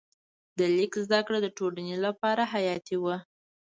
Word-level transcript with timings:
د 0.57 0.59
لیک 0.75 0.93
زده 1.05 1.19
کړه 1.27 1.39
د 1.41 1.47
ټولنې 1.57 1.95
لپاره 2.05 2.43
حیاتي 2.53 2.97
وه. 3.03 3.17